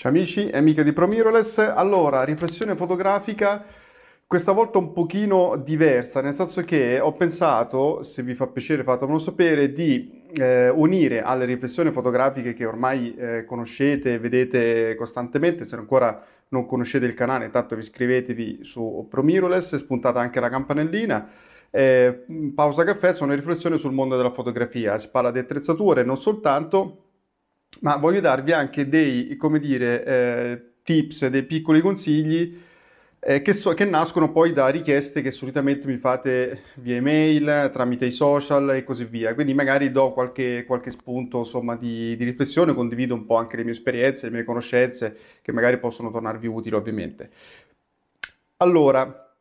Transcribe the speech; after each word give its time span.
Ciao 0.00 0.10
amici 0.10 0.48
e 0.48 0.56
amiche 0.56 0.82
di 0.82 0.94
ProMirrorless, 0.94 1.58
allora 1.58 2.24
riflessione 2.24 2.74
fotografica 2.74 3.62
questa 4.26 4.52
volta 4.52 4.78
un 4.78 4.94
pochino 4.94 5.56
diversa, 5.62 6.22
nel 6.22 6.32
senso 6.32 6.62
che 6.62 6.98
ho 6.98 7.12
pensato, 7.12 8.02
se 8.02 8.22
vi 8.22 8.32
fa 8.32 8.46
piacere 8.46 8.82
fatemelo 8.82 9.18
sapere, 9.18 9.74
di 9.74 10.22
eh, 10.32 10.70
unire 10.70 11.20
alle 11.20 11.44
riflessioni 11.44 11.90
fotografiche 11.90 12.54
che 12.54 12.64
ormai 12.64 13.14
eh, 13.14 13.44
conoscete 13.44 14.14
e 14.14 14.18
vedete 14.18 14.94
costantemente, 14.94 15.66
se 15.66 15.76
ancora 15.76 16.24
non 16.48 16.64
conoscete 16.64 17.04
il 17.04 17.12
canale, 17.12 17.44
intanto 17.44 17.74
vi 17.74 17.82
iscrivetevi 17.82 18.60
su 18.62 19.06
ProMirrorless, 19.06 19.76
spuntate 19.76 20.18
anche 20.18 20.40
la 20.40 20.48
campanellina. 20.48 21.28
Eh, 21.70 22.24
pausa 22.54 22.84
caffè 22.84 23.12
sono 23.12 23.34
riflessioni 23.34 23.76
sul 23.76 23.92
mondo 23.92 24.16
della 24.16 24.32
fotografia, 24.32 24.96
si 24.96 25.10
parla 25.10 25.30
di 25.30 25.40
attrezzature 25.40 26.04
non 26.04 26.16
soltanto, 26.16 27.09
ma 27.80 27.96
voglio 27.96 28.20
darvi 28.20 28.52
anche 28.52 28.88
dei, 28.88 29.36
come 29.36 29.58
dire, 29.58 30.04
eh, 30.04 30.62
tips, 30.82 31.26
dei 31.28 31.44
piccoli 31.44 31.80
consigli 31.80 32.68
eh, 33.22 33.42
che, 33.42 33.52
so, 33.52 33.74
che, 33.74 33.84
nascono 33.84 34.32
poi 34.32 34.54
da 34.54 34.68
richieste 34.68 35.20
che 35.20 35.30
solitamente 35.30 35.86
mi 35.86 35.98
fate 35.98 36.62
via 36.76 36.96
email, 36.96 37.70
tramite 37.70 38.06
i 38.06 38.10
social 38.12 38.74
e 38.74 38.82
così 38.82 39.04
via. 39.04 39.34
Quindi 39.34 39.52
magari 39.52 39.92
do 39.92 40.12
qualche, 40.12 40.64
qualche 40.66 40.90
spunto 40.90 41.38
insomma, 41.38 41.76
di, 41.76 42.16
di, 42.16 42.24
riflessione, 42.24 42.74
condivido 42.74 43.14
un 43.14 43.26
po' 43.26 43.36
anche 43.36 43.56
le 43.56 43.64
mie 43.64 43.72
esperienze, 43.72 44.26
le 44.26 44.36
mie 44.36 44.44
conoscenze, 44.44 45.16
che 45.42 45.52
magari 45.52 45.78
possono 45.78 46.10
tornarvi 46.10 46.46
utili 46.46 46.74
ovviamente. 46.74 47.30
Allora, 48.58 49.34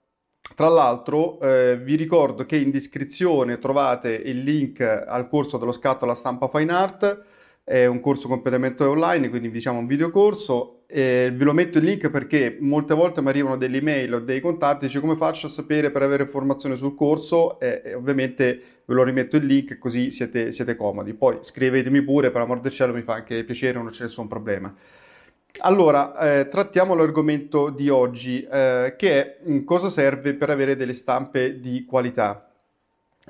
tra 0.56 0.68
l'altro 0.68 1.40
eh, 1.40 1.78
vi 1.78 1.96
ricordo 1.96 2.46
che 2.46 2.58
in 2.58 2.72
descrizione 2.72 3.60
trovate 3.60 4.12
il 4.12 4.44
link 4.44 4.82
al 4.82 5.30
corso 5.30 5.58
dello 5.58 5.72
scatto 5.72 6.04
alla 6.04 6.16
stampa 6.16 6.50
Fine 6.50 6.74
Art, 6.74 7.24
è 7.70 7.86
un 7.86 8.00
corso 8.00 8.28
completamente 8.28 8.84
online, 8.84 9.30
quindi 9.30 9.52
diciamo 9.52 9.78
un 9.78 9.86
videocorso. 9.86 10.86
E 10.88 11.32
ve 11.32 11.44
lo 11.44 11.54
metto 11.54 11.78
il 11.78 11.84
link 11.84 12.10
perché 12.10 12.58
molte 12.60 12.96
volte 12.96 13.22
mi 13.22 13.30
arrivano 13.30 13.58
delle 13.58 13.78
email 13.78 14.16
o 14.16 14.20
dei 14.20 14.40
contatti, 14.40 14.88
dice 14.88 15.00
come 15.00 15.16
faccio 15.16 15.46
a 15.46 15.50
sapere 15.52 15.92
per 15.92 16.02
avere 16.02 16.24
informazioni 16.24 16.76
sul 16.76 16.96
corso 16.96 17.60
e, 17.60 17.84
e 17.86 17.94
ovviamente 17.94 18.62
ve 18.86 18.94
lo 18.96 19.04
rimetto 19.04 19.36
il 19.36 19.46
link 19.46 19.78
così 19.78 20.10
siete, 20.10 20.52
siete 20.52 20.76
comodi. 20.76 21.14
Poi 21.14 21.38
scrivetemi 21.42 22.02
pure, 22.02 22.32
per 22.32 22.42
amor 22.42 22.60
del 22.60 22.72
cielo 22.72 22.92
mi 22.92 23.04
fa 23.04 23.14
anche 23.14 23.44
piacere, 23.44 23.78
non 23.78 23.92
c'è 23.92 24.02
nessun 24.02 24.28
problema. 24.28 24.74
Allora, 25.60 26.18
eh, 26.18 26.48
trattiamo 26.48 26.96
l'argomento 26.96 27.70
di 27.70 27.88
oggi, 27.90 28.42
eh, 28.42 28.96
che 28.98 29.38
è 29.38 29.64
cosa 29.64 29.90
serve 29.90 30.34
per 30.34 30.50
avere 30.50 30.76
delle 30.76 30.94
stampe 30.94 31.60
di 31.60 31.86
qualità. 31.86 32.49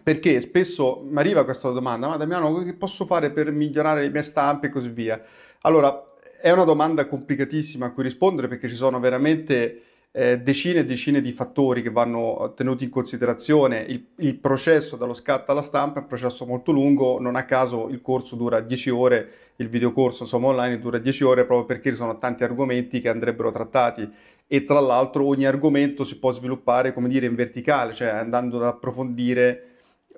Perché 0.02 0.42
spesso 0.42 1.06
mi 1.08 1.18
arriva 1.20 1.44
questa 1.44 1.70
domanda, 1.70 2.08
ma 2.08 2.18
Damiano, 2.18 2.64
che 2.64 2.74
posso 2.74 3.06
fare 3.06 3.32
per 3.32 3.52
migliorare 3.52 4.02
le 4.02 4.10
mie 4.10 4.24
stampe 4.24 4.68
e 4.68 4.70
così 4.70 4.90
via? 4.90 5.22
Allora, 5.62 6.16
è 6.42 6.52
una 6.52 6.64
domanda 6.64 7.06
complicatissima 7.06 7.88
a 7.88 7.92
cui 7.92 8.04
rispondere 8.04 8.48
perché 8.48 8.70
ci 8.70 8.76
sono 8.76 9.00
veramente 9.00 9.84
eh, 10.12 10.40
decine 10.40 10.80
e 10.80 10.86
decine 10.86 11.22
di 11.22 11.32
fattori 11.32 11.82
che 11.82 11.92
vanno 11.92 12.54
tenuti 12.56 12.84
in 12.84 12.90
considerazione. 12.90 13.82
Il, 13.82 14.08
il, 14.18 14.36
processo 14.36 14.96
dallo 14.96 15.14
scatto 15.14 15.52
alla 15.52 15.62
stampa 15.62 16.00
è 16.00 16.02
un 16.04 16.08
processo 16.08 16.46
molto 16.46 16.72
lungo, 16.72 17.20
non 17.20 17.36
a 17.36 17.46
caso 17.46 17.90
il 17.90 18.02
corso 18.02 18.36
dura 18.36 18.62
10 18.62 18.90
ore, 18.90 19.30
il 19.58 19.70
videocorso 19.70 20.24
insomma 20.24 20.48
online 20.48 20.80
dura 20.80 20.98
10 20.98 21.24
ore 21.24 21.46
proprio 21.46 21.66
perché 21.66 21.90
ci 21.90 21.98
sono 21.98 22.18
tanti 22.18 22.44
argomenti 22.44 23.02
che 23.02 23.10
andrebbero 23.10 23.52
trattati 23.52 24.10
e 24.48 24.64
tra 24.64 24.80
l'altro 24.80 25.26
ogni 25.26 25.46
argomento 25.46 26.04
si 26.04 26.18
può 26.18 26.32
sviluppare 26.32 26.92
come 26.94 27.08
dire 27.08 27.28
in 27.28 27.36
verticale, 27.36 27.94
cioè 27.94 28.08
andando 28.08 28.58
ad 28.58 28.64
approfondire 28.64 29.69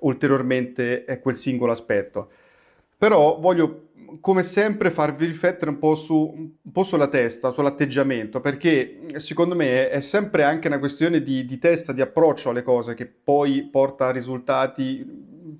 ulteriormente 0.02 1.04
quel 1.20 1.34
singolo 1.34 1.72
aspetto. 1.72 2.30
Però 2.96 3.38
voglio, 3.40 3.88
come 4.20 4.42
sempre, 4.42 4.90
farvi 4.90 5.26
riflettere 5.26 5.70
un 5.70 5.78
po', 5.78 5.94
su, 5.94 6.32
un 6.64 6.72
po' 6.72 6.84
sulla 6.84 7.08
testa, 7.08 7.50
sull'atteggiamento, 7.50 8.40
perché 8.40 9.00
secondo 9.16 9.56
me 9.56 9.90
è 9.90 10.00
sempre 10.00 10.44
anche 10.44 10.68
una 10.68 10.78
questione 10.78 11.22
di, 11.22 11.44
di 11.44 11.58
testa, 11.58 11.92
di 11.92 12.00
approccio 12.00 12.50
alle 12.50 12.62
cose 12.62 12.94
che 12.94 13.06
poi 13.06 13.68
porta 13.70 14.06
a 14.06 14.12
risultati 14.12 15.04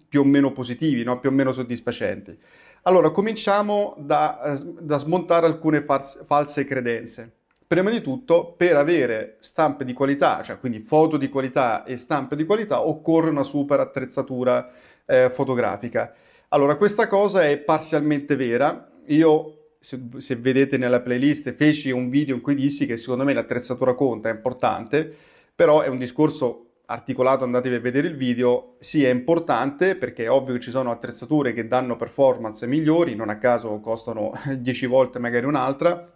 più 0.09 0.21
o 0.21 0.25
meno 0.25 0.53
positivi, 0.53 1.03
no? 1.03 1.19
più 1.19 1.31
o 1.31 1.33
meno 1.33 1.53
soddisfacenti. 1.53 2.39
Allora, 2.83 3.11
cominciamo 3.11 3.95
da, 3.99 4.57
da 4.81 4.99
smontare 4.99 5.47
alcune 5.47 5.83
false, 5.83 6.25
false 6.25 6.65
credenze 6.65 7.42
prima 7.73 7.89
di 7.89 8.03
tutto 8.03 8.53
per 8.55 8.77
avere 8.77 9.39
stampe 9.41 9.87
di 9.87 9.95
qualità, 9.95 10.43
cioè 10.43 10.59
quindi 10.59 10.81
foto 10.81 11.17
di 11.17 11.31
qualità 11.31 11.85
e 11.85 11.97
stampe 11.97 12.37
di 12.37 12.45
qualità, 12.45 12.87
occorre 12.87 13.31
una 13.31 13.45
super 13.45 13.81
attrezzatura 13.81 14.71
eh, 15.07 15.31
fotografica. 15.31 16.13
Allora, 16.49 16.77
questa 16.77 17.07
cosa 17.07 17.49
è 17.49 17.57
parzialmente 17.57 18.37
vera. 18.37 18.91
Io, 19.07 19.77
se, 19.81 19.99
se, 20.19 20.37
vedete 20.37 20.77
nella 20.77 21.01
playlist, 21.01 21.51
feci 21.55 21.91
un 21.91 22.11
video 22.11 22.35
in 22.35 22.43
cui 22.43 22.55
dissi 22.55 22.85
che 22.85 22.99
secondo 22.99 23.25
me 23.25 23.33
l'attrezzatura 23.33 23.95
conta, 23.95 24.29
è 24.29 24.33
importante, 24.33 25.11
però 25.55 25.81
è 25.81 25.89
un 25.89 25.97
discorso 25.97 26.73
articolato, 26.85 27.45
andatevi 27.45 27.77
a 27.77 27.81
vedere 27.81 28.07
il 28.07 28.17
video, 28.17 28.75
sì 28.81 29.03
è 29.03 29.09
importante 29.09 29.97
perché 29.97 30.25
è 30.25 30.31
ovvio 30.31 30.53
che 30.53 30.61
ci 30.61 30.71
sono 30.71 30.91
attrezzature 30.91 31.55
che 31.55 31.67
danno 31.67 31.97
performance 31.97 32.67
migliori, 32.67 33.15
non 33.15 33.31
a 33.31 33.39
caso 33.39 33.81
costano 33.81 34.33
10 34.59 34.87
volte 34.87 35.19
magari 35.19 35.47
un'altra, 35.47 36.12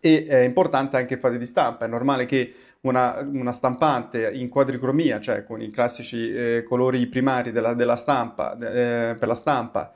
e 0.00 0.24
è 0.26 0.38
importante 0.40 0.96
anche 0.96 1.16
fare 1.16 1.38
di 1.38 1.46
stampa, 1.46 1.84
è 1.84 1.88
normale 1.88 2.26
che 2.26 2.54
una, 2.82 3.18
una, 3.20 3.52
stampante 3.52 4.30
in 4.32 4.48
quadricromia, 4.48 5.20
cioè 5.20 5.44
con 5.44 5.62
i 5.62 5.70
classici 5.70 6.32
eh, 6.32 6.64
colori 6.66 7.06
primari 7.06 7.52
della, 7.52 7.74
della 7.74 7.96
stampa, 7.96 8.54
eh, 8.54 9.14
per 9.16 9.28
la 9.28 9.34
stampa, 9.34 9.94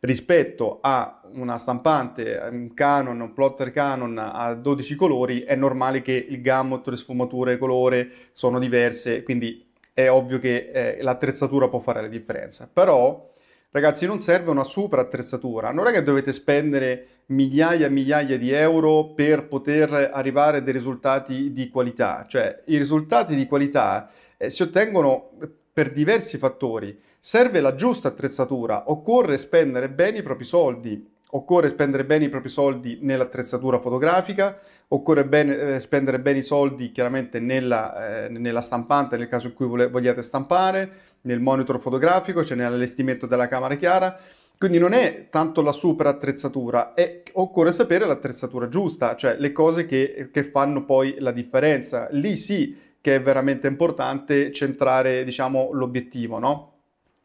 rispetto 0.00 0.78
a 0.80 1.20
una 1.32 1.58
stampante, 1.58 2.38
un 2.50 2.72
Canon, 2.74 3.20
un 3.20 3.32
plotter 3.32 3.72
Canon 3.72 4.16
a 4.18 4.54
12 4.54 4.94
colori, 4.94 5.40
è 5.40 5.56
normale 5.56 6.02
che 6.02 6.12
il 6.12 6.40
gamut, 6.40 6.86
le 6.86 6.96
sfumature, 6.96 7.58
colore 7.58 8.10
sono 8.32 8.60
diverse, 8.60 9.24
quindi 9.24 9.66
è 9.92 10.08
ovvio 10.08 10.38
che 10.38 10.70
eh, 10.72 11.02
l'attrezzatura 11.02 11.68
può 11.68 11.80
fare 11.80 12.00
la 12.00 12.08
differenza. 12.08 12.70
Però 12.72 13.28
Ragazzi, 13.70 14.06
non 14.06 14.20
serve 14.22 14.50
una 14.50 14.64
super 14.64 14.98
attrezzatura, 14.98 15.72
non 15.72 15.86
è 15.86 15.92
che 15.92 16.02
dovete 16.02 16.32
spendere 16.32 17.06
migliaia 17.28 17.86
e 17.86 17.90
migliaia 17.90 18.38
di 18.38 18.50
euro 18.52 19.12
per 19.14 19.48
poter 19.48 20.10
arrivare 20.12 20.58
a 20.58 20.60
dei 20.60 20.72
risultati 20.72 21.52
di 21.52 21.68
qualità, 21.68 22.24
cioè 22.28 22.62
i 22.66 22.78
risultati 22.78 23.34
di 23.34 23.46
qualità 23.46 24.10
eh, 24.36 24.50
si 24.50 24.62
ottengono 24.62 25.30
per 25.72 25.92
diversi 25.92 26.38
fattori. 26.38 26.98
Serve 27.20 27.60
la 27.60 27.74
giusta 27.74 28.08
attrezzatura, 28.08 28.90
occorre 28.90 29.36
spendere 29.38 29.90
bene 29.90 30.18
i 30.18 30.22
propri 30.22 30.44
soldi, 30.44 31.06
occorre 31.30 31.68
spendere 31.68 32.04
bene 32.04 32.24
i 32.24 32.28
propri 32.28 32.48
soldi 32.48 32.98
nell'attrezzatura 33.02 33.78
fotografica, 33.78 34.58
occorre 34.88 35.26
bene, 35.26 35.74
eh, 35.74 35.80
spendere 35.80 36.20
bene 36.20 36.38
i 36.38 36.42
soldi 36.42 36.90
chiaramente 36.90 37.40
nella, 37.40 38.24
eh, 38.24 38.28
nella 38.28 38.62
stampante 38.62 39.16
nel 39.18 39.28
caso 39.28 39.48
in 39.48 39.54
cui 39.54 39.66
vole, 39.66 39.88
vogliate 39.88 40.22
stampare, 40.22 41.06
nel 41.22 41.40
monitor 41.40 41.80
fotografico, 41.80 42.44
cioè 42.44 42.56
nell'allestimento 42.56 43.26
della 43.26 43.48
camera 43.48 43.74
chiara. 43.74 44.18
Quindi 44.58 44.78
non 44.78 44.92
è 44.92 45.28
tanto 45.30 45.62
la 45.62 45.70
super 45.70 46.08
attrezzatura, 46.08 46.92
è, 46.92 47.22
occorre 47.34 47.70
sapere 47.70 48.06
l'attrezzatura 48.06 48.68
giusta, 48.68 49.14
cioè 49.14 49.36
le 49.38 49.52
cose 49.52 49.86
che, 49.86 50.30
che 50.32 50.42
fanno 50.42 50.84
poi 50.84 51.14
la 51.20 51.30
differenza. 51.30 52.08
Lì 52.10 52.34
sì 52.34 52.76
che 53.00 53.14
è 53.14 53.22
veramente 53.22 53.68
importante 53.68 54.50
centrare, 54.50 55.22
diciamo, 55.22 55.70
l'obiettivo, 55.72 56.40
no? 56.40 56.72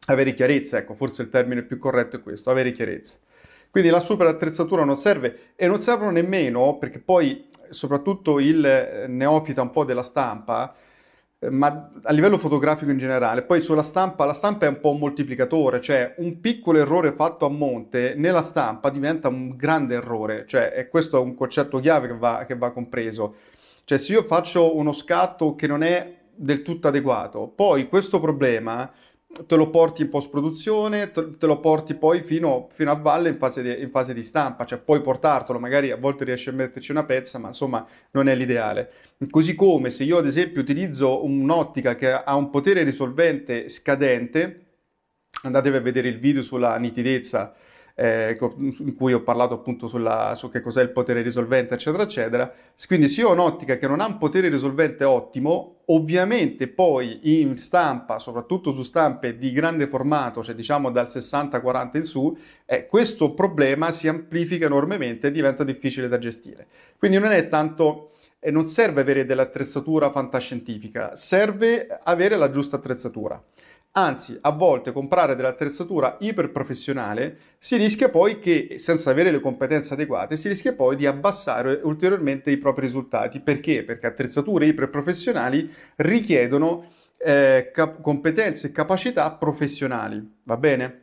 Avere 0.06 0.36
chiarezza, 0.36 0.78
ecco, 0.78 0.94
forse 0.94 1.24
il 1.24 1.30
termine 1.30 1.64
più 1.64 1.80
corretto 1.80 2.18
è 2.18 2.22
questo, 2.22 2.52
avere 2.52 2.72
chiarezza. 2.72 3.18
Quindi 3.72 3.90
la 3.90 4.00
super 4.00 4.28
attrezzatura 4.28 4.84
non 4.84 4.96
serve 4.96 5.54
e 5.56 5.66
non 5.66 5.82
servono 5.82 6.12
nemmeno 6.12 6.78
perché 6.78 7.00
poi 7.00 7.50
soprattutto 7.72 8.40
il 8.40 9.06
neofita 9.08 9.64
un 9.64 9.72
po' 9.72 9.84
della 9.84 10.04
stampa 10.04 10.76
ma 11.50 11.92
a 12.02 12.12
livello 12.12 12.38
fotografico 12.38 12.92
in 12.92 12.98
generale. 12.98 13.44
Poi 13.44 13.62
sulla 13.62 13.84
stampa, 13.84 14.26
la 14.26 14.34
stampa 14.34 14.66
è 14.66 14.70
un 14.70 14.80
po' 14.80 14.92
un 14.92 15.00
moltiplicatore, 15.00 15.82
cioè 15.82 16.16
un 16.18 16.40
piccolo 16.40 16.80
errore 16.80 17.12
fatto 17.14 17.46
a 17.46 17.50
monte 17.50 18.14
nella 18.16 18.42
stampa 18.42 18.90
diventa 18.90 19.28
un 19.28 19.56
grande 19.56 19.96
errore, 19.96 20.46
cioè 20.48 20.74
e 20.76 20.88
questo 20.88 21.18
è 21.18 21.20
un 21.20 21.36
concetto 21.36 21.80
chiave 21.80 22.08
che 22.08 22.18
va, 22.18 22.44
che 22.48 22.56
va 22.56 22.72
compreso. 22.72 23.36
Cioè 23.86 23.98
se 23.98 24.14
io 24.14 24.24
faccio 24.24 24.76
uno 24.76 24.94
scatto 24.94 25.56
che 25.56 25.68
non 25.68 25.84
è 25.84 26.16
del 26.36 26.62
tutto 26.62 26.88
adeguato, 26.88 27.52
poi 27.54 27.88
questo 27.88 28.20
problema 28.20 28.92
te 29.48 29.56
lo 29.56 29.70
porti 29.70 30.04
in 30.04 30.10
post-produzione, 30.10 31.12
te, 31.12 31.46
lo 31.46 31.60
porti 31.60 31.96
poi 31.96 32.22
fino, 32.22 32.68
fino 32.72 32.92
a 32.92 32.96
valle 32.96 33.30
in 33.30 33.38
fase, 33.38 33.62
di, 33.62 33.82
in 33.82 33.90
fase, 33.90 34.14
di, 34.14 34.24
stampa, 34.24 34.66
cioè 34.66 34.80
puoi 34.80 35.02
portartelo, 35.02 35.60
magari 35.60 35.92
a 35.92 35.98
volte 35.98 36.24
riesci 36.24 36.50
a 36.50 36.54
metterci 36.54 36.92
una 36.92 37.04
pezza, 37.04 37.40
ma 37.40 37.48
insomma 37.48 37.86
non 38.12 38.28
è 38.28 38.36
l'ideale. 38.36 38.92
Così 39.30 39.56
come 39.56 39.90
se 39.90 40.04
io 40.04 40.18
ad 40.18 40.26
esempio 40.26 40.62
utilizzo 40.62 41.26
un'ottica 41.26 41.96
che 41.96 42.12
ha 42.12 42.36
un 42.36 42.50
potere 42.50 42.84
risolvente 42.84 43.70
scadente, 43.70 44.66
andatevi 45.42 45.78
a 45.78 45.82
vedere 45.82 46.08
il 46.08 46.20
video 46.20 46.44
sulla 46.44 46.78
nitidezza 46.78 47.56
eh, 47.96 48.38
in 48.58 48.96
cui 48.96 49.14
ho 49.14 49.22
parlato 49.22 49.54
appunto 49.54 49.88
sulla, 49.88 50.34
su 50.36 50.50
che 50.50 50.62
cos'è 50.62 50.82
il 50.82 50.90
potere 50.90 51.22
risolvente, 51.22 51.76
eccetera, 51.76 52.04
eccetera. 52.04 52.52
Quindi 52.88 53.08
se 53.08 53.22
io 53.22 53.30
ho 53.30 53.34
un'ottica 53.34 53.78
che 53.78 53.88
non 53.88 54.00
ha 54.00 54.06
un 54.06 54.18
potere 54.18 54.50
risolvente 54.50 55.04
ottimo, 55.04 55.82
ovviamente 55.86 56.68
poi 56.68 57.42
in 57.42 57.58
stampa, 57.58 58.20
soprattutto 58.20 58.72
su 58.74 58.84
stampe 58.84 59.38
di 59.38 59.52
grande 59.52 59.88
formato, 59.88 60.44
cioè 60.44 60.56
diciamo 60.56 60.90
dal 60.90 61.08
60-40 61.08 61.98
in 61.98 62.04
su, 62.04 62.38
eh, 62.66 62.88
questo 62.88 63.34
problema 63.34 63.92
si 63.92 64.08
amplifica 64.08 64.66
enormemente 64.66 65.28
e 65.28 65.32
diventa 65.32 65.64
difficile 65.64 66.08
da 66.08 66.18
gestire. 66.18 66.68
Quindi 66.98 67.20
non 67.20 67.32
è 67.32 67.48
tanto 67.48 68.10
e 68.40 68.52
non 68.52 68.68
serve 68.68 69.02
avere 69.02 69.26
dell'attrezzatura 69.26 70.12
fantascientifica, 70.12 71.16
serve 71.16 71.88
avere 72.04 72.36
la 72.36 72.52
giusta 72.52 72.76
attrezzatura. 72.76 73.42
Anzi, 73.96 74.36
a 74.42 74.50
volte 74.52 74.92
comprare 74.92 75.36
dell'attrezzatura 75.36 76.18
iperprofessionale 76.20 77.38
si 77.60 77.76
rischia 77.78 78.10
poi 78.10 78.40
che, 78.40 78.76
senza 78.80 79.12
avere 79.12 79.30
le 79.30 79.40
competenze 79.40 79.94
adeguate, 79.94 80.36
si 80.36 80.48
rischia 80.48 80.74
poi 80.74 80.96
di 80.96 81.06
abbassare 81.06 81.80
ulteriormente 81.84 82.50
i 82.50 82.58
propri 82.58 82.88
risultati. 82.88 83.40
Perché? 83.40 83.84
Perché 83.84 84.08
attrezzature 84.08 84.66
iperprofessionali 84.66 85.72
richiedono 85.98 86.92
eh, 87.18 87.70
cap- 87.72 88.02
competenze 88.02 88.68
e 88.68 88.72
capacità 88.72 89.30
professionali, 89.32 90.38
va 90.44 90.58
bene? 90.58 91.02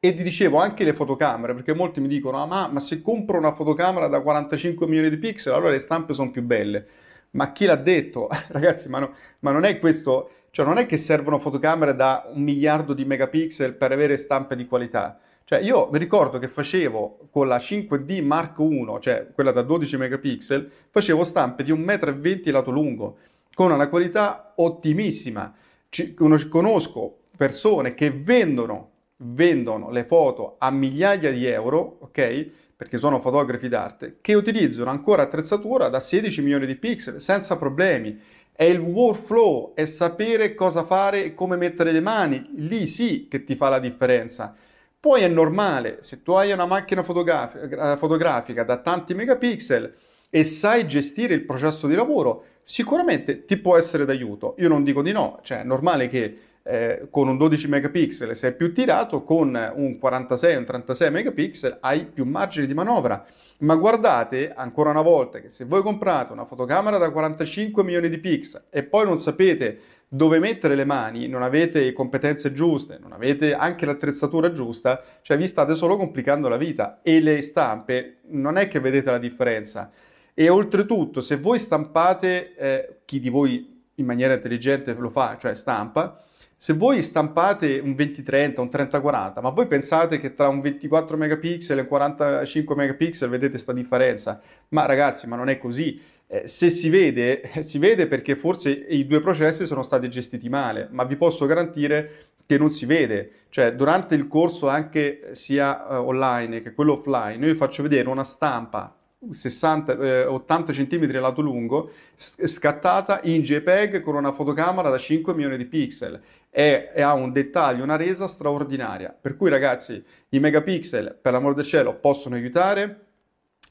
E 0.00 0.14
ti 0.14 0.24
dicevo 0.24 0.58
anche 0.58 0.82
le 0.82 0.94
fotocamere, 0.94 1.54
perché 1.54 1.72
molti 1.72 2.00
mi 2.00 2.08
dicono: 2.08 2.42
ah, 2.42 2.46
ma, 2.46 2.66
ma 2.66 2.80
se 2.80 3.00
compro 3.00 3.38
una 3.38 3.52
fotocamera 3.54 4.08
da 4.08 4.20
45 4.20 4.86
milioni 4.86 5.08
di 5.08 5.18
pixel, 5.18 5.52
allora 5.52 5.70
le 5.70 5.78
stampe 5.78 6.14
sono 6.14 6.32
più 6.32 6.42
belle. 6.42 6.86
Ma 7.30 7.52
chi 7.52 7.66
l'ha 7.66 7.76
detto? 7.76 8.28
Ragazzi, 8.48 8.88
ma, 8.88 8.98
no, 8.98 9.14
ma 9.40 9.52
non 9.52 9.64
è 9.64 9.78
questo 9.78 10.30
cioè 10.52 10.66
non 10.66 10.76
è 10.76 10.84
che 10.84 10.98
servono 10.98 11.38
fotocamere 11.38 11.96
da 11.96 12.30
un 12.30 12.42
miliardo 12.42 12.92
di 12.92 13.06
megapixel 13.06 13.72
per 13.72 13.90
avere 13.90 14.18
stampe 14.18 14.54
di 14.54 14.66
qualità. 14.66 15.18
Cioè 15.44 15.60
io 15.60 15.88
mi 15.90 15.96
ricordo 15.96 16.38
che 16.38 16.46
facevo 16.46 17.28
con 17.30 17.48
la 17.48 17.56
5D 17.56 18.22
Mark 18.22 18.58
I, 18.58 18.98
cioè 19.00 19.28
quella 19.32 19.50
da 19.50 19.62
12 19.62 19.96
megapixel, 19.96 20.70
facevo 20.90 21.24
stampe 21.24 21.62
di 21.62 21.72
1,20 21.72 22.48
m 22.48 22.52
lato 22.52 22.70
lungo, 22.70 23.16
con 23.54 23.72
una 23.72 23.88
qualità 23.88 24.52
ottimissima. 24.56 25.54
Ci, 25.88 26.12
conosco 26.14 27.16
persone 27.34 27.94
che 27.94 28.10
vendono, 28.10 28.90
vendono 29.16 29.90
le 29.90 30.04
foto 30.04 30.56
a 30.58 30.70
migliaia 30.70 31.32
di 31.32 31.46
euro, 31.46 31.96
ok? 32.00 32.50
Perché 32.76 32.98
sono 32.98 33.20
fotografi 33.20 33.68
d'arte, 33.68 34.18
che 34.20 34.34
utilizzano 34.34 34.90
ancora 34.90 35.22
attrezzatura 35.22 35.88
da 35.88 35.98
16 35.98 36.42
milioni 36.42 36.66
di 36.66 36.74
pixel 36.74 37.22
senza 37.22 37.56
problemi 37.56 38.20
è 38.54 38.64
il 38.64 38.78
workflow, 38.78 39.72
è 39.74 39.86
sapere 39.86 40.54
cosa 40.54 40.84
fare 40.84 41.24
e 41.24 41.34
come 41.34 41.56
mettere 41.56 41.90
le 41.92 42.00
mani, 42.00 42.50
lì 42.56 42.86
sì 42.86 43.26
che 43.28 43.44
ti 43.44 43.56
fa 43.56 43.68
la 43.68 43.78
differenza. 43.78 44.54
Poi 45.00 45.22
è 45.22 45.28
normale, 45.28 45.98
se 46.00 46.22
tu 46.22 46.32
hai 46.32 46.52
una 46.52 46.66
macchina 46.66 47.02
fotografica, 47.02 47.96
fotografica 47.96 48.62
da 48.62 48.76
tanti 48.76 49.14
megapixel 49.14 49.94
e 50.30 50.44
sai 50.44 50.86
gestire 50.86 51.34
il 51.34 51.44
processo 51.44 51.88
di 51.88 51.94
lavoro, 51.94 52.44
sicuramente 52.62 53.44
ti 53.44 53.56
può 53.56 53.76
essere 53.76 54.04
d'aiuto. 54.04 54.54
Io 54.58 54.68
non 54.68 54.84
dico 54.84 55.02
di 55.02 55.10
no, 55.10 55.40
cioè 55.42 55.62
è 55.62 55.64
normale 55.64 56.06
che 56.06 56.38
eh, 56.62 57.08
con 57.10 57.26
un 57.26 57.36
12 57.36 57.68
megapixel 57.68 58.36
sei 58.36 58.52
più 58.52 58.72
tirato, 58.72 59.24
con 59.24 59.72
un 59.74 59.98
46, 59.98 60.56
un 60.56 60.64
36 60.64 61.10
megapixel 61.10 61.78
hai 61.80 62.04
più 62.06 62.24
margine 62.24 62.66
di 62.66 62.74
manovra. 62.74 63.26
Ma 63.62 63.76
guardate 63.76 64.52
ancora 64.52 64.90
una 64.90 65.02
volta 65.02 65.40
che 65.40 65.48
se 65.48 65.64
voi 65.64 65.82
comprate 65.82 66.32
una 66.32 66.44
fotocamera 66.44 66.98
da 66.98 67.10
45 67.10 67.84
milioni 67.84 68.08
di 68.08 68.18
pixel 68.18 68.64
e 68.70 68.82
poi 68.82 69.04
non 69.04 69.18
sapete 69.18 69.78
dove 70.08 70.40
mettere 70.40 70.74
le 70.74 70.84
mani, 70.84 71.28
non 71.28 71.42
avete 71.42 71.92
competenze 71.92 72.52
giuste, 72.52 72.98
non 73.00 73.12
avete 73.12 73.54
anche 73.54 73.86
l'attrezzatura 73.86 74.50
giusta, 74.50 75.02
cioè 75.22 75.36
vi 75.36 75.46
state 75.46 75.76
solo 75.76 75.96
complicando 75.96 76.48
la 76.48 76.56
vita 76.56 77.00
e 77.02 77.20
le 77.20 77.40
stampe 77.40 78.18
non 78.30 78.56
è 78.56 78.66
che 78.66 78.80
vedete 78.80 79.12
la 79.12 79.18
differenza. 79.18 79.90
E 80.34 80.48
oltretutto, 80.48 81.20
se 81.20 81.36
voi 81.36 81.60
stampate, 81.60 82.56
eh, 82.56 82.96
chi 83.04 83.20
di 83.20 83.28
voi 83.28 83.84
in 83.94 84.04
maniera 84.04 84.34
intelligente 84.34 84.92
lo 84.92 85.08
fa, 85.08 85.36
cioè 85.38 85.54
stampa, 85.54 86.20
se 86.62 86.74
voi 86.74 87.02
stampate 87.02 87.80
un 87.80 87.96
2030, 87.96 88.60
un 88.60 88.70
3040, 88.70 89.40
ma 89.40 89.50
voi 89.50 89.66
pensate 89.66 90.20
che 90.20 90.32
tra 90.32 90.46
un 90.46 90.60
24 90.60 91.16
megapixel 91.16 91.76
e 91.76 91.80
un 91.80 91.88
45 91.88 92.76
megapixel 92.76 93.28
vedete 93.28 93.50
questa 93.50 93.72
differenza? 93.72 94.40
Ma 94.68 94.86
ragazzi, 94.86 95.26
ma 95.26 95.34
non 95.34 95.48
è 95.48 95.58
così. 95.58 96.00
Eh, 96.28 96.46
se 96.46 96.70
si 96.70 96.88
vede, 96.88 97.50
si 97.66 97.78
vede 97.78 98.06
perché 98.06 98.36
forse 98.36 98.70
i 98.70 99.08
due 99.08 99.20
processi 99.20 99.66
sono 99.66 99.82
stati 99.82 100.08
gestiti 100.08 100.48
male, 100.48 100.86
ma 100.92 101.02
vi 101.02 101.16
posso 101.16 101.46
garantire 101.46 102.28
che 102.46 102.56
non 102.58 102.70
si 102.70 102.86
vede. 102.86 103.46
Cioè, 103.48 103.74
durante 103.74 104.14
il 104.14 104.28
corso 104.28 104.68
anche 104.68 105.30
sia 105.32 105.84
uh, 105.88 106.06
online 106.06 106.62
che 106.62 106.74
quello 106.74 106.92
offline, 106.92 107.44
io 107.44 107.56
faccio 107.56 107.82
vedere 107.82 108.08
una 108.08 108.22
stampa 108.22 108.96
60, 109.30 109.98
eh, 109.98 110.24
80 110.24 110.72
cm 110.72 111.20
lato 111.20 111.40
lungo, 111.40 111.90
scattata 112.16 113.20
in 113.24 113.42
JPEG 113.42 114.00
con 114.00 114.16
una 114.16 114.32
fotocamera 114.32 114.88
da 114.88 114.98
5 114.98 115.32
milioni 115.34 115.56
di 115.56 115.66
pixel 115.66 116.20
e, 116.54 116.90
ha 117.00 117.14
un 117.14 117.32
dettaglio, 117.32 117.82
una 117.82 117.96
resa 117.96 118.26
straordinaria. 118.26 119.16
Per 119.18 119.36
cui 119.36 119.48
ragazzi, 119.48 120.04
i 120.28 120.38
megapixel, 120.38 121.18
per 121.20 121.32
l'amor 121.32 121.54
del 121.54 121.64
cielo, 121.64 121.94
possono 121.94 122.34
aiutare, 122.34 123.06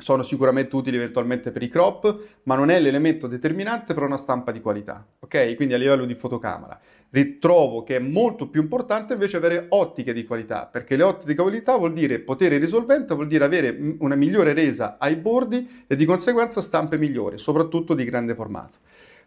sono 0.02 0.24
sicuramente 0.24 0.76
utili 0.76 0.96
eventualmente 0.96 1.52
per 1.52 1.62
i 1.62 1.70
crop, 1.70 2.40
ma 2.44 2.56
non 2.56 2.72
è 2.72 2.80
l'elemento 2.80 3.28
determinante 3.28 3.94
per 3.94 4.02
una 4.02 4.18
stampa 4.18 4.52
di 4.52 4.60
qualità, 4.60 5.06
ok? 5.20 5.56
Quindi 5.56 5.76
a 5.76 5.78
livello 5.78 6.06
di 6.06 6.16
fotocamera. 6.16 6.80
Ritrovo 7.12 7.84
che 7.84 7.98
è 7.98 8.00
molto 8.00 8.48
più 8.48 8.62
importante 8.62 9.14
invece 9.14 9.38
avere 9.38 9.68
ottiche 9.70 10.12
di 10.12 10.24
qualità, 10.24 10.66
perché 10.66 10.96
le 10.96 11.04
ottiche 11.04 11.34
di 11.34 11.40
qualità 11.40 11.76
vuol 11.78 11.94
dire 11.94 12.18
potere 12.18 12.58
risolvente, 12.58 13.14
vuol 13.14 13.28
dire 13.28 13.46
avere 13.46 13.96
una 14.00 14.16
migliore 14.16 14.54
resa 14.54 14.96
ai 14.98 15.18
bordi 15.18 15.84
e 15.86 15.96
di 15.96 16.06
conseguenza 16.06 16.62
stampe 16.62 16.98
migliori, 16.98 17.38
soprattutto 17.38 17.94
di 17.94 18.04
grande 18.06 18.34
formato. 18.34 18.80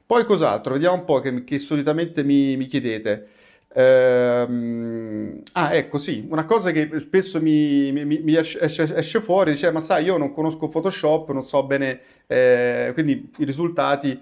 Poi 0.06 0.24
cos'altro? 0.24 0.72
Vediamo 0.72 0.96
un 0.96 1.04
po' 1.04 1.20
che, 1.20 1.44
che 1.44 1.58
solitamente 1.58 2.24
mi, 2.24 2.56
mi 2.56 2.66
chiedete. 2.66 3.28
Ehm, 3.76 5.42
ah, 5.52 5.74
ecco, 5.74 5.98
sì, 5.98 6.26
una 6.30 6.44
cosa 6.44 6.70
che 6.70 6.88
spesso 7.00 7.40
mi, 7.42 7.90
mi, 7.92 8.04
mi 8.20 8.36
esce, 8.36 8.60
esce, 8.60 9.20
fuori, 9.20 9.52
dice, 9.52 9.70
ma 9.72 9.80
sai, 9.80 10.04
io 10.04 10.16
non 10.16 10.32
conosco 10.32 10.68
Photoshop, 10.68 11.32
non 11.32 11.42
so 11.42 11.64
bene, 11.64 12.00
eh, 12.26 12.90
quindi 12.94 13.30
i 13.38 13.44
risultati... 13.44 14.20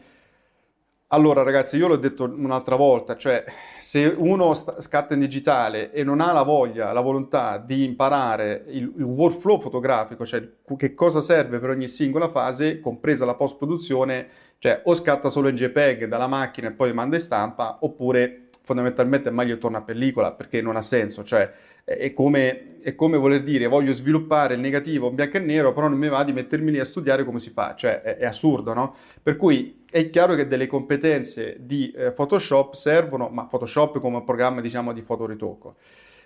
Allora, 1.09 1.43
ragazzi, 1.43 1.77
io 1.77 1.89
l'ho 1.89 1.97
detto 1.97 2.25
un'altra 2.25 2.75
volta, 2.75 3.17
cioè 3.17 3.45
se 3.79 4.07
uno 4.07 4.55
st- 4.55 4.81
scatta 4.81 5.13
in 5.13 5.21
digitale 5.21 5.93
e 5.93 6.03
non 6.05 6.23
ha 6.23 6.33
la 6.33 6.43
voglia, 6.43 6.91
la 6.93 7.03
volontà 7.03 7.59
di 7.59 7.85
imparare 7.85 8.65
il, 8.69 8.91
il 8.97 9.03
workflow 9.03 9.61
fotografico, 9.61 10.25
cioè 10.25 10.43
che 10.75 10.95
cosa 10.95 11.21
serve 11.21 11.59
per 11.59 11.69
ogni 11.69 11.87
singola 11.87 12.31
fase, 12.31 12.81
compresa 12.81 13.27
la 13.27 13.35
post-produzione, 13.35 14.27
cioè 14.59 14.81
o 14.85 14.95
scatta 14.95 15.29
solo 15.29 15.49
in 15.49 15.55
JPEG 15.57 16.07
dalla 16.07 16.29
macchina 16.29 16.69
e 16.69 16.73
poi 16.73 16.95
manda 16.95 17.17
in 17.17 17.23
stampa, 17.23 17.77
oppure 17.83 18.42
fondamentalmente 18.63 19.29
è 19.29 19.33
meglio 19.33 19.59
torna 19.59 19.79
a 19.79 19.83
pellicola 19.83 20.33
perché 20.33 20.61
non 20.61 20.77
ha 20.77 20.83
senso, 20.83 21.23
cioè 21.25 21.53
è 21.85 22.13
come, 22.13 22.81
è 22.81 22.95
come, 22.95 23.17
voler 23.17 23.43
dire 23.43 23.67
voglio 23.67 23.93
sviluppare 23.93 24.55
il 24.55 24.61
negativo 24.61 25.11
bianco 25.11 25.37
e 25.37 25.41
nero, 25.41 25.73
però 25.73 25.89
non 25.89 25.99
mi 25.99 26.09
va 26.09 26.23
di 26.23 26.33
mettermi 26.33 26.71
lì 26.71 26.79
a 26.79 26.85
studiare 26.85 27.25
come 27.25 27.41
si 27.41 27.51
fa, 27.51 27.75
cioè 27.75 28.03
è, 28.03 28.17
è 28.19 28.25
assurdo, 28.25 28.73
no? 28.73 28.95
Per 29.23 29.37
cui 29.37 29.85
è 29.91 30.09
chiaro 30.11 30.35
che 30.35 30.47
delle 30.47 30.67
competenze 30.67 31.57
di 31.61 31.91
eh, 31.91 32.13
Photoshop 32.13 32.75
servono, 32.75 33.29
ma 33.29 33.47
Photoshop 33.47 33.99
come 33.99 34.23
programma 34.23 34.61
diciamo 34.61 34.93
di 34.93 35.03
fotoritocco, 35.03 35.77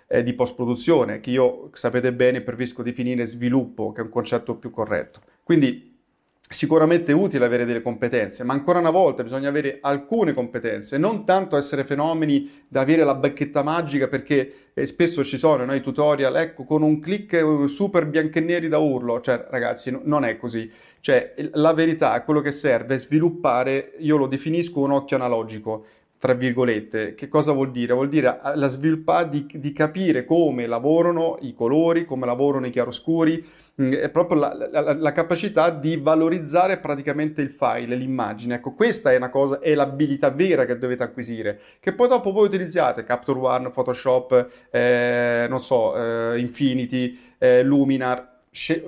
eh, 0.07 0.21
di 0.23 0.33
post-produzione, 0.33 1.19
che 1.19 1.31
io 1.31 1.69
sapete 1.73 2.13
bene 2.13 2.41
preferisco 2.41 2.83
definire 2.83 3.25
sviluppo, 3.25 3.91
che 3.91 4.01
è 4.01 4.03
un 4.03 4.09
concetto 4.09 4.55
più 4.55 4.69
corretto. 4.69 5.21
Quindi 5.43 5.96
sicuramente 6.49 7.11
utile 7.11 7.43
avere 7.43 7.65
delle 7.65 7.81
competenze, 7.81 8.43
ma 8.43 8.53
ancora 8.53 8.79
una 8.79 8.89
volta 8.89 9.21
bisogna 9.21 9.49
avere 9.49 9.79
alcune 9.81 10.33
competenze, 10.33 10.97
non 10.97 11.25
tanto 11.25 11.57
essere 11.57 11.83
fenomeni 11.83 12.63
da 12.67 12.81
avere 12.81 13.03
la 13.03 13.15
bacchetta 13.15 13.63
magica 13.63 14.07
perché 14.07 14.69
eh, 14.73 14.85
spesso 14.85 15.25
ci 15.25 15.37
sono 15.37 15.65
no, 15.65 15.73
i 15.73 15.81
tutorial, 15.81 16.35
ecco, 16.37 16.63
con 16.63 16.83
un 16.83 16.99
click 16.99 17.33
eh, 17.33 17.67
super 17.67 18.07
bianco 18.07 18.37
e 18.37 18.41
neri 18.41 18.69
da 18.69 18.77
urlo, 18.77 19.19
cioè 19.19 19.45
ragazzi 19.49 19.91
no, 19.91 19.99
non 20.03 20.23
è 20.23 20.37
così, 20.37 20.71
cioè 21.01 21.33
la 21.53 21.73
verità, 21.73 22.21
quello 22.23 22.39
che 22.39 22.53
serve 22.53 22.95
è 22.95 22.99
sviluppare, 22.99 23.93
io 23.99 24.15
lo 24.15 24.27
definisco 24.27 24.79
un 24.79 24.91
occhio 24.91 25.17
analogico, 25.17 25.85
tra 26.19 26.33
virgolette. 26.33 27.13
Che 27.13 27.27
cosa 27.27 27.51
vuol 27.51 27.71
dire? 27.71 27.93
Vuol 27.93 28.09
dire 28.09 28.39
eh, 28.43 28.55
la 28.55 28.69
sviluppare 28.69 29.29
di, 29.29 29.45
di 29.53 29.73
capire 29.73 30.25
come 30.25 30.65
lavorano 30.65 31.37
i 31.41 31.53
colori, 31.53 32.05
come 32.05 32.25
lavorano 32.25 32.67
i 32.67 32.71
chiaroscuri, 32.71 33.45
è 33.77 34.09
proprio 34.09 34.39
la, 34.39 34.69
la, 34.71 34.93
la, 34.93 35.11
capacità 35.11 35.69
di 35.69 35.97
valorizzare 35.97 36.79
praticamente 36.79 37.43
il 37.43 37.49
file, 37.49 37.95
l'immagine. 37.95 38.55
Ecco, 38.55 38.73
questa 38.73 39.11
è 39.11 39.17
una 39.17 39.29
cosa, 39.29 39.59
è 39.59 39.75
l'abilità 39.75 40.31
vera 40.31 40.65
che 40.65 40.79
dovete 40.79 41.03
acquisire. 41.03 41.59
Che 41.79 41.93
poi 41.93 42.07
dopo 42.07 42.31
voi 42.31 42.47
utilizzate 42.47 43.03
Capture 43.03 43.39
One, 43.39 43.69
Photoshop, 43.69 44.49
eh, 44.71 45.45
non 45.47 45.59
so, 45.59 45.95
eh, 45.95 46.39
Infinity, 46.39 47.19
eh, 47.37 47.61
Luminar, 47.61 48.39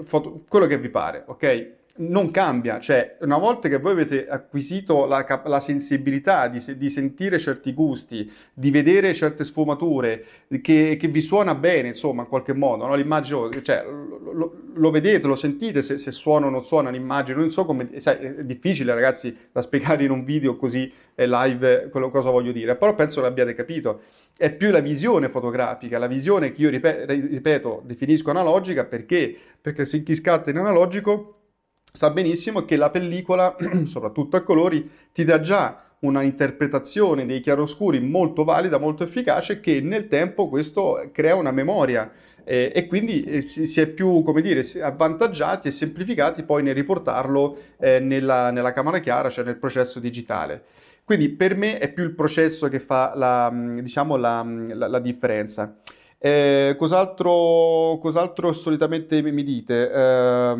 foto, 0.05 0.43
quello 0.47 0.65
che 0.65 0.79
vi 0.79 0.89
pare, 0.89 1.23
ok? 1.27 1.77
Non 1.99 2.31
cambia, 2.31 2.79
cioè 2.79 3.17
una 3.21 3.37
volta 3.37 3.67
che 3.67 3.77
voi 3.77 3.91
avete 3.91 4.27
acquisito 4.27 5.05
la, 5.05 5.41
la 5.45 5.59
sensibilità 5.59 6.47
di, 6.47 6.63
di, 6.77 6.89
sentire 6.89 7.39
certi 7.39 7.73
gusti, 7.73 8.31
di 8.53 8.71
vedere 8.71 9.13
certe 9.13 9.43
sfumature, 9.43 10.23
che, 10.61 10.97
che, 10.97 11.07
vi 11.07 11.21
suona 11.21 11.55
bene, 11.55 11.89
insomma, 11.89 12.21
in 12.21 12.29
qualche 12.29 12.53
modo, 12.53 12.85
no? 12.85 12.95
l'immagine, 12.95 13.61
cioè, 13.61 13.83
lo, 13.85 14.55
lo, 14.73 14.91
vedete, 14.91 15.27
lo 15.27 15.35
sentite 15.35 15.81
se, 15.81 15.97
se, 15.97 16.11
suona 16.11 16.45
o 16.45 16.49
non 16.49 16.63
suona 16.63 16.89
l'immagine, 16.89 17.37
non 17.37 17.51
so 17.51 17.65
come, 17.65 17.89
sai, 17.99 18.17
è 18.17 18.43
difficile 18.45 18.93
ragazzi 18.93 19.35
da 19.51 19.61
spiegare 19.61 20.03
in 20.03 20.11
un 20.11 20.23
video 20.23 20.55
così 20.55 20.91
live 21.15 21.89
quello 21.89 22.09
cosa 22.09 22.29
voglio 22.29 22.53
dire, 22.53 22.75
però 22.75 22.95
penso 22.95 23.19
l'abbiate 23.19 23.53
capito. 23.53 24.01
È 24.37 24.49
più 24.53 24.71
la 24.71 24.79
visione 24.79 25.27
fotografica, 25.27 25.97
la 25.97 26.07
visione 26.07 26.53
che 26.53 26.61
io 26.61 26.69
ripeto, 26.69 27.11
ripeto 27.11 27.81
definisco 27.83 28.29
analogica 28.29 28.85
perché? 28.85 29.35
Perché 29.59 29.83
se 29.83 30.01
chi 30.01 30.15
scatta 30.15 30.49
in 30.49 30.57
analogico 30.57 31.38
sa 31.91 32.09
benissimo 32.09 32.65
che 32.65 32.75
la 32.75 32.89
pellicola, 32.89 33.55
soprattutto 33.85 34.35
a 34.37 34.41
colori, 34.41 34.89
ti 35.11 35.23
dà 35.23 35.39
già 35.39 35.83
una 35.99 36.21
interpretazione 36.21 37.25
dei 37.25 37.41
chiaroscuri 37.41 37.99
molto 37.99 38.43
valida, 38.43 38.77
molto 38.77 39.03
efficace, 39.03 39.59
che 39.59 39.81
nel 39.81 40.07
tempo 40.07 40.47
questo 40.47 41.09
crea 41.11 41.35
una 41.35 41.51
memoria 41.51 42.09
eh, 42.43 42.71
e 42.73 42.87
quindi 42.87 43.23
eh, 43.23 43.41
si, 43.41 43.79
è 43.79 43.87
più, 43.87 44.23
come 44.23 44.41
dire, 44.41 44.65
avvantaggiati 44.81 45.67
e 45.67 45.71
semplificati 45.71 46.43
poi 46.43 46.63
nel 46.63 46.73
riportarlo 46.73 47.57
eh, 47.79 47.99
nella, 47.99 48.49
nella 48.51 48.73
camera 48.73 48.99
chiara, 48.99 49.29
cioè 49.29 49.45
nel 49.45 49.57
processo 49.57 49.99
digitale. 49.99 50.63
Quindi 51.03 51.29
per 51.29 51.55
me 51.55 51.79
è 51.79 51.91
più 51.91 52.03
il 52.03 52.13
processo 52.13 52.67
che 52.67 52.79
fa 52.79 53.13
la, 53.15 53.51
diciamo, 53.81 54.15
la, 54.15 54.43
la, 54.43 54.87
la 54.87 54.99
differenza. 54.99 55.75
Eh, 56.21 56.75
cos'altro, 56.77 57.97
cos'altro, 58.01 58.51
solitamente 58.51 59.21
mi 59.21 59.43
dite? 59.43 59.89
Eh, 59.89 60.55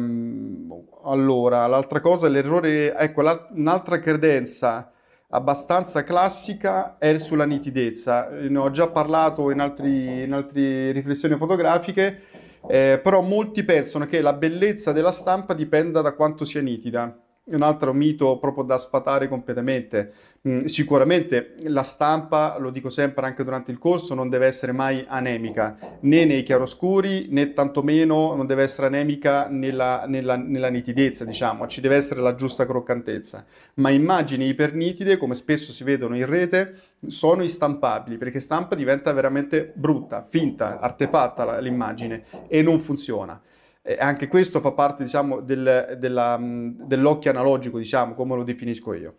allora, 1.04 1.68
l'altra 1.68 2.00
cosa, 2.00 2.30
l'errore, 2.30 2.96
ecco, 2.96 3.22
un'altra 3.52 4.00
credenza 4.00 4.92
abbastanza 5.32 6.04
classica 6.04 6.98
è 6.98 7.18
sulla 7.20 7.46
nitidezza. 7.46 8.30
Ne 8.30 8.58
ho 8.58 8.72
già 8.72 8.88
parlato 8.88 9.52
in, 9.52 9.60
altri, 9.60 10.24
in 10.24 10.34
altre 10.34 10.92
riflessioni 10.92 11.36
fotografiche, 11.36 12.22
eh, 12.68 13.00
però 13.04 13.22
molti 13.22 13.64
pensano 13.64 14.06
che 14.06 14.22
la 14.22 14.34
bellezza 14.34 14.92
della 14.94 15.12
stampa 15.12 15.54
dipenda 15.54 16.02
da 16.02 16.14
quanto 16.14 16.46
sia 16.46 16.62
nitida 16.62 17.16
un 17.52 17.62
altro 17.62 17.94
mito 17.94 18.38
proprio 18.38 18.64
da 18.64 18.78
sfatare 18.78 19.28
completamente. 19.28 20.12
Mm, 20.48 20.66
sicuramente 20.66 21.56
la 21.64 21.84
stampa, 21.84 22.58
lo 22.60 22.70
dico 22.70 22.90
sempre 22.90 23.26
anche 23.26 23.44
durante 23.44 23.72
il 23.72 23.78
corso, 23.78 24.14
non 24.14 24.30
deve 24.30 24.46
essere 24.46 24.72
mai 24.72 25.04
anemica, 25.08 25.78
né 26.02 26.24
nei 26.24 26.44
chiaroscuri 26.44 27.28
né 27.30 27.52
tantomeno 27.54 28.36
non 28.36 28.46
deve 28.46 28.64
essere 28.64 28.88
anemica 28.88 29.48
nella, 29.50 30.06
nella, 30.08 30.38
nella 30.38 30.70
nitidezza, 30.70 31.26
diciamo, 31.26 31.68
ci 31.68 31.82
deve 31.82 31.96
essere 31.98 32.22
la 32.22 32.36
giusta 32.36 32.66
croccantezza. 32.66 33.46
Ma 33.76 33.90
immagini 33.90 34.48
ipernitide, 34.48 35.18
come 35.18 35.36
spesso 35.36 35.74
si 35.74 35.84
vedono 35.84 36.16
in 36.16 36.26
rete, 36.26 36.76
sono 37.08 37.44
istampabili 37.44 38.18
perché 38.18 38.40
stampa 38.40 38.76
diventa 38.76 39.12
veramente 39.12 39.72
brutta, 39.74 40.24
finta, 40.28 40.80
artefatta 40.80 41.60
l'immagine 41.60 42.24
e 42.48 42.62
non 42.62 42.80
funziona. 42.80 43.42
Eh, 43.82 43.98
anche 44.00 44.28
questo 44.28 44.60
fa 44.60 44.72
parte, 44.72 45.04
diciamo, 45.04 45.40
del, 45.42 45.98
della, 46.00 46.38
dell'occhio 46.40 47.32
analogico, 47.32 47.78
diciamo, 47.78 48.14
come 48.14 48.36
lo 48.36 48.44
definisco 48.44 48.94
io. 48.94 49.14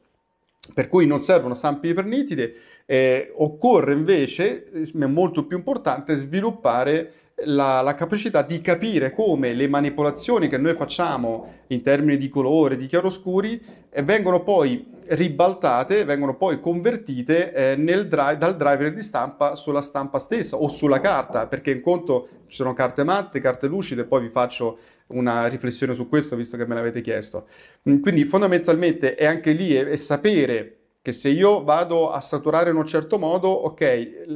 Per 0.75 0.88
cui 0.88 1.07
non 1.07 1.21
servono 1.23 1.55
stampe 1.55 1.88
ipernitide, 1.88 2.55
eh, 2.87 3.33
occorre 3.37 3.95
invece, 3.95 4.71
è 4.71 5.07
molto 5.07 5.47
più 5.47 5.57
importante, 5.57 6.14
sviluppare 6.17 7.12
la, 7.45 7.81
la, 7.81 7.95
capacità 7.95 8.43
di 8.43 8.61
capire 8.61 9.12
come 9.12 9.55
le 9.55 9.67
manipolazioni 9.69 10.49
che 10.49 10.59
noi 10.59 10.75
facciamo 10.75 11.52
in 11.69 11.83
termini 11.83 12.19
di 12.19 12.29
colore, 12.29 12.76
di 12.76 12.87
chiaroscuri, 12.87 13.61
eh, 13.90 14.02
vengono 14.02 14.43
poi 14.43 14.87
ribaltate, 15.11 16.05
vengono 16.05 16.37
poi 16.37 16.61
convertite 16.61 17.52
eh, 17.52 17.76
drive, 17.76 18.37
dal 18.37 18.57
driver 18.57 18.93
di 18.93 19.02
stampa 19.02 19.55
sulla 19.55 19.83
stampa 19.83 20.19
stessa 20.19 20.57
o 20.57 20.69
sulla 20.69 21.00
carta, 21.00 21.47
perché 21.47 21.71
in 21.71 21.81
conto 21.81 22.29
ci 22.47 22.57
sono 22.57 22.75
carte 22.75 23.02
matte, 23.02 23.40
carte 23.40 23.67
lucide, 23.67 24.05
poi 24.05 24.23
vi 24.23 24.29
faccio 24.29 24.79
una 25.09 25.47
riflessione 25.47 25.95
su 25.95 26.09
questo 26.09 26.37
visto 26.37 26.57
che 26.57 26.67
me 26.67 26.75
l'avete 26.75 27.00
chiesto. 27.00 27.49
Mm, 27.88 28.00
quindi 28.00 28.25
fondamentalmente 28.25 29.14
è 29.14 29.26
anche 29.26 29.52
lì 29.52 29.75
è, 29.75 29.85
è 29.85 29.97
sapere 29.97 30.76
che 31.02 31.12
se 31.12 31.29
io 31.31 31.64
vado 31.64 32.11
a 32.11 32.21
saturare 32.21 32.71
in 32.71 32.76
un 32.76 32.87
certo 32.87 33.19
modo, 33.19 33.49
ok, 33.49 33.81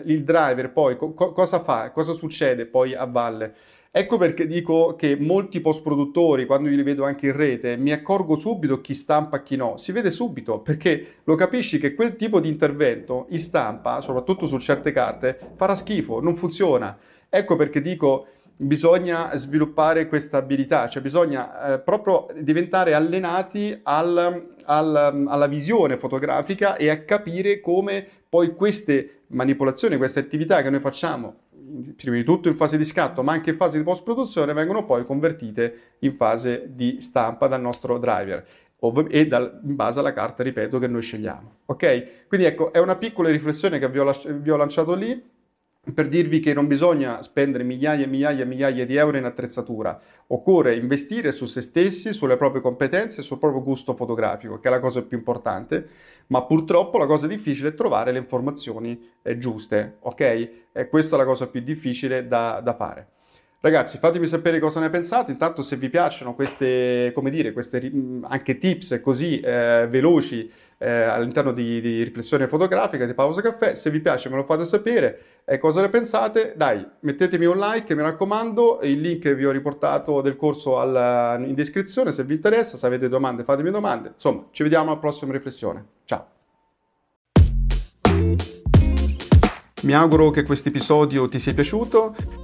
il 0.06 0.24
driver 0.24 0.72
poi 0.72 0.96
co- 0.96 1.12
cosa 1.12 1.60
fa? 1.60 1.90
Cosa 1.90 2.12
succede 2.12 2.66
poi 2.66 2.94
a 2.94 3.04
valle? 3.04 3.54
Ecco 3.96 4.18
perché 4.18 4.48
dico 4.48 4.96
che 4.96 5.14
molti 5.14 5.60
post 5.60 5.80
produttori, 5.80 6.46
quando 6.46 6.68
li 6.68 6.82
vedo 6.82 7.04
anche 7.04 7.26
in 7.26 7.36
rete, 7.36 7.76
mi 7.76 7.92
accorgo 7.92 8.34
subito 8.34 8.80
chi 8.80 8.92
stampa 8.92 9.36
e 9.36 9.42
chi 9.44 9.54
no. 9.54 9.76
Si 9.76 9.92
vede 9.92 10.10
subito 10.10 10.58
perché 10.58 11.18
lo 11.22 11.36
capisci 11.36 11.78
che 11.78 11.94
quel 11.94 12.16
tipo 12.16 12.40
di 12.40 12.48
intervento 12.48 13.26
in 13.28 13.38
stampa, 13.38 14.00
soprattutto 14.00 14.46
su 14.46 14.58
certe 14.58 14.90
carte, 14.90 15.38
farà 15.54 15.76
schifo, 15.76 16.20
non 16.20 16.34
funziona. 16.34 16.98
Ecco 17.28 17.54
perché 17.54 17.80
dico 17.80 18.26
bisogna 18.56 19.32
sviluppare 19.36 20.08
questa 20.08 20.38
abilità, 20.38 20.88
cioè 20.88 21.00
bisogna 21.00 21.74
eh, 21.74 21.78
proprio 21.78 22.26
diventare 22.40 22.94
allenati 22.94 23.78
al, 23.84 24.56
al, 24.64 25.24
alla 25.28 25.46
visione 25.46 25.96
fotografica 25.98 26.74
e 26.74 26.90
a 26.90 27.02
capire 27.02 27.60
come 27.60 28.04
poi 28.28 28.56
queste 28.56 29.20
manipolazioni, 29.28 29.96
queste 29.96 30.18
attività 30.18 30.62
che 30.62 30.70
noi 30.70 30.80
facciamo, 30.80 31.42
prima 31.96 32.16
di 32.16 32.24
tutto 32.24 32.48
in 32.48 32.56
fase 32.56 32.76
di 32.76 32.84
scatto, 32.84 33.22
ma 33.22 33.32
anche 33.32 33.50
in 33.50 33.56
fase 33.56 33.78
di 33.78 33.84
post-produzione, 33.84 34.52
vengono 34.52 34.84
poi 34.84 35.04
convertite 35.04 35.96
in 36.00 36.14
fase 36.14 36.64
di 36.68 37.00
stampa 37.00 37.46
dal 37.46 37.60
nostro 37.60 37.98
driver 37.98 38.46
e 39.08 39.26
dal, 39.26 39.60
in 39.64 39.76
base 39.76 39.98
alla 39.98 40.12
carta, 40.12 40.42
ripeto, 40.42 40.78
che 40.78 40.86
noi 40.86 41.00
scegliamo. 41.00 41.56
Ok? 41.66 42.26
Quindi 42.28 42.46
ecco, 42.46 42.72
è 42.72 42.78
una 42.78 42.96
piccola 42.96 43.30
riflessione 43.30 43.78
che 43.78 43.88
vi 43.88 43.98
ho, 43.98 44.12
vi 44.40 44.50
ho 44.50 44.56
lanciato 44.56 44.94
lì 44.94 45.32
per 45.92 46.08
dirvi 46.08 46.40
che 46.40 46.54
non 46.54 46.66
bisogna 46.66 47.20
spendere 47.22 47.64
migliaia 47.64 48.04
e 48.04 48.06
migliaia 48.06 48.42
e 48.42 48.46
migliaia 48.46 48.86
di 48.86 48.96
euro 48.96 49.18
in 49.18 49.24
attrezzatura, 49.24 50.00
occorre 50.28 50.76
investire 50.76 51.32
su 51.32 51.44
se 51.44 51.60
stessi, 51.60 52.12
sulle 52.12 52.36
proprie 52.36 52.62
competenze, 52.62 53.20
sul 53.20 53.38
proprio 53.38 53.62
gusto 53.62 53.94
fotografico, 53.94 54.58
che 54.58 54.68
è 54.68 54.70
la 54.70 54.80
cosa 54.80 55.02
più 55.02 55.18
importante, 55.18 55.88
ma 56.28 56.42
purtroppo 56.44 56.96
la 56.96 57.06
cosa 57.06 57.26
difficile 57.26 57.70
è 57.70 57.74
trovare 57.74 58.12
le 58.12 58.18
informazioni 58.18 59.10
eh, 59.22 59.36
giuste, 59.36 59.96
ok? 60.00 60.20
E 60.72 60.88
questa 60.88 61.16
è 61.16 61.18
la 61.18 61.26
cosa 61.26 61.48
più 61.48 61.60
difficile 61.60 62.26
da, 62.26 62.60
da 62.62 62.74
fare. 62.74 63.08
Ragazzi, 63.64 63.96
fatemi 63.96 64.26
sapere 64.26 64.58
cosa 64.58 64.78
ne 64.78 64.90
pensate. 64.90 65.32
Intanto, 65.32 65.62
se 65.62 65.76
vi 65.76 65.88
piacciono 65.88 66.34
queste, 66.34 67.12
come 67.14 67.30
dire, 67.30 67.54
queste 67.54 67.90
anche 68.24 68.58
tips 68.58 69.00
così 69.02 69.40
eh, 69.40 69.86
veloci 69.88 70.52
eh, 70.76 70.90
all'interno 70.90 71.50
di, 71.50 71.80
di, 71.80 72.02
riflessione 72.02 72.46
fotografica 72.46 73.06
di 73.06 73.14
Pausa 73.14 73.40
Caffè, 73.40 73.74
se 73.74 73.88
vi 73.88 74.00
piace 74.00 74.28
me 74.28 74.36
lo 74.36 74.44
fate 74.44 74.66
sapere. 74.66 75.18
E 75.46 75.56
cosa 75.56 75.80
ne 75.80 75.88
pensate? 75.88 76.52
Dai, 76.54 76.86
mettetemi 77.00 77.46
un 77.46 77.56
like, 77.56 77.94
mi 77.94 78.02
raccomando. 78.02 78.80
Il 78.82 79.00
link 79.00 79.32
vi 79.32 79.46
ho 79.46 79.50
riportato 79.50 80.20
del 80.20 80.36
corso 80.36 80.78
al, 80.78 81.42
in 81.48 81.54
descrizione 81.54 82.12
se 82.12 82.22
vi 82.22 82.34
interessa. 82.34 82.76
Se 82.76 82.84
avete 82.84 83.08
domande, 83.08 83.44
fatemi 83.44 83.70
domande. 83.70 84.10
Insomma, 84.12 84.44
ci 84.50 84.62
vediamo 84.62 84.90
alla 84.90 85.00
prossima 85.00 85.32
riflessione. 85.32 85.86
Ciao. 86.04 86.26
Mi 89.84 89.94
auguro 89.94 90.28
che 90.28 90.42
questo 90.42 90.68
episodio 90.68 91.28
ti 91.28 91.38
sia 91.38 91.54
piaciuto 91.54 92.43